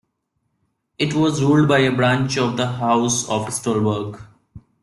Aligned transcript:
It 0.97 1.13
was 1.13 1.43
ruled 1.43 1.67
by 1.67 1.77
a 1.81 1.91
branch 1.91 2.35
of 2.35 2.57
the 2.57 2.65
House 2.65 3.29
of 3.29 3.53
Stolberg. 3.53 4.19